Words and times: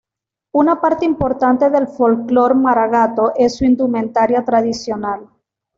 Una 0.53 0.81
parte 0.81 1.05
importante 1.05 1.69
del 1.69 1.87
folclore 1.87 2.55
maragato 2.55 3.33
es 3.35 3.55
su 3.57 3.65
indumentaria 3.65 4.43
tradicional. 4.43 5.29